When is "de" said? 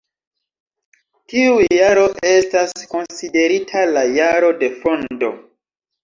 4.63-4.71